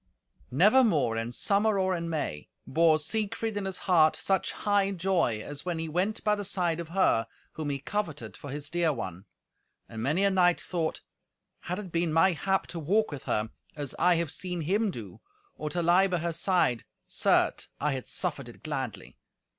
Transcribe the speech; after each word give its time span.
Nevermore, 0.49 1.15
in 1.15 1.31
summer 1.31 1.77
or 1.77 1.95
in 1.95 2.09
May, 2.09 2.49
bore 2.65 2.97
Siegfried 2.97 3.55
in 3.55 3.65
his 3.65 3.77
heart 3.85 4.15
such 4.15 4.51
high 4.51 4.89
joy, 4.89 5.41
as 5.43 5.63
when 5.63 5.77
he 5.77 5.87
went 5.87 6.23
by 6.23 6.33
the 6.33 6.43
side 6.43 6.79
of 6.79 6.89
her 6.89 7.27
whom 7.51 7.69
he 7.69 7.77
coveted 7.77 8.35
for 8.35 8.49
his 8.49 8.67
dear 8.67 8.91
one. 8.91 9.25
And 9.87 10.01
many 10.01 10.23
a 10.23 10.31
knight 10.31 10.59
thought, 10.59 11.01
"Had 11.59 11.77
it 11.77 11.91
been 11.91 12.11
my 12.11 12.31
hap 12.31 12.65
to 12.73 12.79
walk 12.79 13.11
with 13.11 13.25
her, 13.25 13.51
as 13.75 13.93
I 13.99 14.15
have 14.15 14.31
seen 14.31 14.61
him 14.61 14.89
do, 14.89 15.21
or 15.55 15.69
to 15.69 15.83
lie 15.83 16.07
by 16.07 16.17
her 16.17 16.33
side, 16.33 16.83
certes, 17.07 17.67
I 17.79 17.91
had 17.91 18.07
suffered 18.07 18.49
it 18.49 18.63
gladly! 18.63 19.17